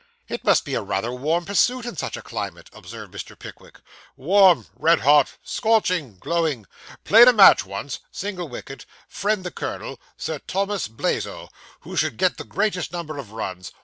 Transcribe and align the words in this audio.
'It 0.29 0.43
must 0.43 0.65
be 0.65 0.75
rather 0.75 1.09
a 1.09 1.13
warm 1.15 1.45
pursuit 1.45 1.85
in 1.85 1.95
such 1.95 2.17
a 2.17 2.23
climate,' 2.23 2.71
observed 2.73 3.13
Mr. 3.13 3.37
Pickwick. 3.37 3.81
'Warm! 4.15 4.65
red 4.75 5.01
hot 5.01 5.33
scorching 5.43 6.17
glowing. 6.17 6.65
Played 7.03 7.27
a 7.27 7.33
match 7.33 7.67
once 7.67 7.99
single 8.09 8.47
wicket 8.49 8.87
friend 9.07 9.43
the 9.43 9.51
colonel 9.51 9.99
Sir 10.17 10.39
Thomas 10.47 10.87
Blazo 10.87 11.49
who 11.81 11.95
should 11.95 12.17
get 12.17 12.37
the 12.37 12.43
greatest 12.43 12.91
number 12.91 13.19
of 13.19 13.31
runs. 13.31 13.71